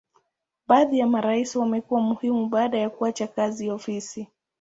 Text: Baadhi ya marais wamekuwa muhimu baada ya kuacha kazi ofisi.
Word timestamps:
Baadhi 0.67 0.99
ya 0.99 1.07
marais 1.07 1.55
wamekuwa 1.55 2.01
muhimu 2.01 2.47
baada 2.47 2.77
ya 2.77 2.89
kuacha 2.89 3.27
kazi 3.27 3.69
ofisi. 3.69 4.27